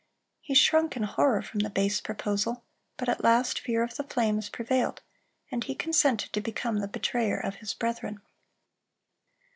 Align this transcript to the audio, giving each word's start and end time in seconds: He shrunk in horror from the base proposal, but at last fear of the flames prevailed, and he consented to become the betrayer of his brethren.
He 0.41 0.55
shrunk 0.55 0.97
in 0.97 1.03
horror 1.03 1.43
from 1.43 1.59
the 1.59 1.69
base 1.69 2.01
proposal, 2.01 2.65
but 2.97 3.07
at 3.07 3.23
last 3.23 3.59
fear 3.59 3.83
of 3.83 3.97
the 3.97 4.03
flames 4.03 4.49
prevailed, 4.49 5.03
and 5.51 5.63
he 5.63 5.75
consented 5.75 6.33
to 6.33 6.41
become 6.41 6.77
the 6.79 6.87
betrayer 6.87 7.37
of 7.37 7.57
his 7.57 7.75
brethren. 7.75 8.19